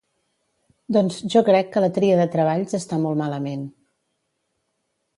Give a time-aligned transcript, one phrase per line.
[0.97, 3.71] Doncs jo crec que la tria de treballs està molt malament.